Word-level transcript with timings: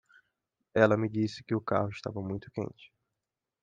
Ela 0.73 0.97
me 0.97 1.07
disse 1.07 1.43
que 1.43 1.53
o 1.53 1.61
carro 1.61 1.89
estava 1.91 2.23
muito 2.23 2.49
quente. 2.49 2.91